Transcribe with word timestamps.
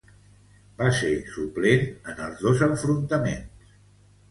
Va 0.79 0.87
ser 0.99 1.11
suplent 1.35 1.85
en 2.15 2.23
els 2.29 2.43
dos 2.47 2.65
enfrontaments. 2.71 3.73